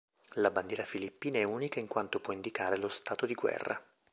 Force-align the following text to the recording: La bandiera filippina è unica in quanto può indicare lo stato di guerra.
La 0.41 0.49
bandiera 0.49 0.81
filippina 0.83 1.37
è 1.37 1.43
unica 1.43 1.79
in 1.79 1.85
quanto 1.85 2.19
può 2.19 2.33
indicare 2.33 2.75
lo 2.75 2.89
stato 2.89 3.27
di 3.27 3.35
guerra. 3.35 3.79